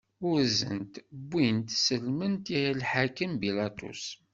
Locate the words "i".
2.59-2.61